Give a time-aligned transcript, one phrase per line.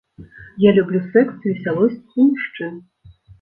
[0.63, 2.73] Я люблю сэкс, весялосць і мужчын.